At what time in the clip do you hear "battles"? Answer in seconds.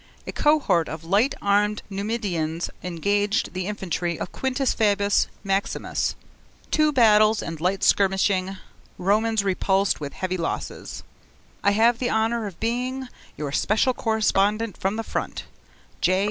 6.91-7.43